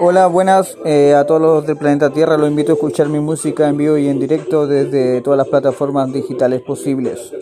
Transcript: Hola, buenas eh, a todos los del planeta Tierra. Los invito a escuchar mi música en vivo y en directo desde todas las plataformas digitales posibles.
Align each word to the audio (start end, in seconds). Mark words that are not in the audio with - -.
Hola, 0.00 0.26
buenas 0.26 0.76
eh, 0.84 1.14
a 1.14 1.24
todos 1.26 1.40
los 1.40 1.66
del 1.66 1.76
planeta 1.76 2.10
Tierra. 2.12 2.36
Los 2.36 2.48
invito 2.48 2.72
a 2.72 2.74
escuchar 2.74 3.08
mi 3.08 3.20
música 3.20 3.68
en 3.68 3.76
vivo 3.76 3.96
y 3.96 4.08
en 4.08 4.18
directo 4.18 4.66
desde 4.66 5.20
todas 5.22 5.38
las 5.38 5.48
plataformas 5.48 6.12
digitales 6.12 6.62
posibles. 6.62 7.32